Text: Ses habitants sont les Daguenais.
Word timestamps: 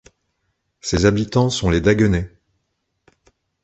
Ses 0.79 1.05
habitants 1.05 1.51
sont 1.51 1.69
les 1.69 1.79
Daguenais. 1.79 2.31